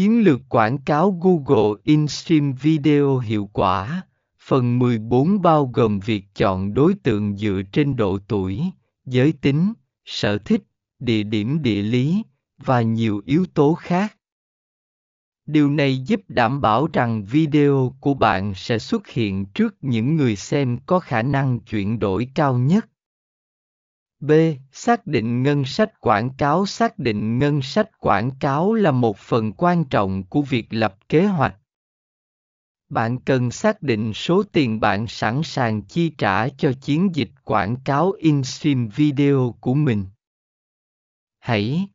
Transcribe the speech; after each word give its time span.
Chiến 0.00 0.24
lược 0.24 0.40
quảng 0.48 0.78
cáo 0.78 1.18
Google 1.22 1.80
InStream 1.84 2.52
Video 2.52 3.18
hiệu 3.18 3.50
quả. 3.52 4.02
Phần 4.38 4.78
14 4.78 5.42
bao 5.42 5.70
gồm 5.74 6.00
việc 6.00 6.24
chọn 6.34 6.74
đối 6.74 6.94
tượng 6.94 7.36
dựa 7.36 7.62
trên 7.72 7.96
độ 7.96 8.18
tuổi, 8.28 8.62
giới 9.04 9.32
tính, 9.32 9.72
sở 10.04 10.38
thích, 10.38 10.62
địa 10.98 11.22
điểm 11.22 11.62
địa 11.62 11.82
lý 11.82 12.22
và 12.58 12.82
nhiều 12.82 13.22
yếu 13.26 13.44
tố 13.54 13.74
khác. 13.74 14.16
Điều 15.46 15.70
này 15.70 15.98
giúp 15.98 16.20
đảm 16.28 16.60
bảo 16.60 16.88
rằng 16.92 17.24
video 17.24 17.94
của 18.00 18.14
bạn 18.14 18.54
sẽ 18.54 18.78
xuất 18.78 19.08
hiện 19.08 19.46
trước 19.46 19.74
những 19.80 20.16
người 20.16 20.36
xem 20.36 20.78
có 20.86 21.00
khả 21.00 21.22
năng 21.22 21.60
chuyển 21.60 21.98
đổi 21.98 22.28
cao 22.34 22.58
nhất. 22.58 22.88
B. 24.20 24.32
Xác 24.72 25.06
định 25.06 25.42
ngân 25.42 25.64
sách 25.64 26.00
quảng 26.00 26.30
cáo 26.38 26.66
Xác 26.66 26.98
định 26.98 27.38
ngân 27.38 27.62
sách 27.62 27.98
quảng 27.98 28.30
cáo 28.40 28.74
là 28.74 28.90
một 28.90 29.18
phần 29.18 29.52
quan 29.52 29.84
trọng 29.84 30.24
của 30.24 30.42
việc 30.42 30.66
lập 30.70 30.96
kế 31.08 31.26
hoạch. 31.26 31.56
Bạn 32.88 33.18
cần 33.20 33.50
xác 33.50 33.82
định 33.82 34.12
số 34.14 34.42
tiền 34.42 34.80
bạn 34.80 35.06
sẵn 35.06 35.40
sàng 35.44 35.82
chi 35.82 36.12
trả 36.18 36.48
cho 36.48 36.72
chiến 36.80 37.08
dịch 37.14 37.30
quảng 37.44 37.76
cáo 37.84 38.12
in-stream 38.12 38.88
video 38.88 39.54
của 39.60 39.74
mình. 39.74 40.06
Hãy 41.38 41.88